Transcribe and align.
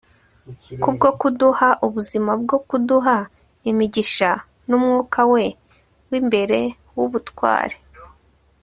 kubwo 0.81 1.07
kuduha 1.19 1.69
ubuzima 1.87 2.31
bwo 2.41 2.57
kuduha 2.67 3.15
imigisha 3.69 4.29
n'umwuka 4.69 5.19
we 5.33 5.43
w'imbere 6.09 6.59
w'ubutwari 6.97 7.77